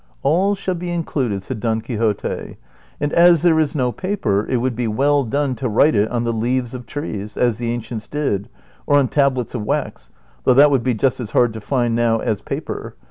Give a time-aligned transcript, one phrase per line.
[0.17, 2.57] '< All shall be included," said Don Quixote;"
[2.99, 6.23] and as there is no paper, it would be well done to write it on
[6.23, 8.49] the leaves of trees, as the ancients did,
[8.87, 10.09] or on tablets of wax;
[10.43, 12.95] though that would be as hard to find just now as paper.